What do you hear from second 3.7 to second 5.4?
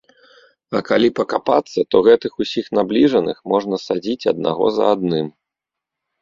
садзіць аднаго за адным.